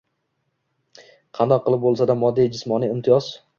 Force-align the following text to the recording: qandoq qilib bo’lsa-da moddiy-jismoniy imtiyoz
qandoq 1.41 1.63
qilib 1.67 1.85
bo’lsa-da 1.85 2.17
moddiy-jismoniy 2.25 2.93
imtiyoz 2.97 3.33